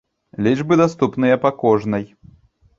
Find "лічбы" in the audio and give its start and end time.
0.47-0.73